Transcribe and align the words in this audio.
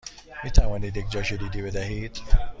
می 0.43 0.51
توانید 0.51 0.97
یک 0.97 1.09
جاکلیدی 1.09 1.61
بدهید؟ 1.61 2.21